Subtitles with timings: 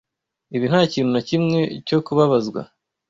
[0.55, 2.61] Ibi ntakintu nakimwe cyo kubabazwa.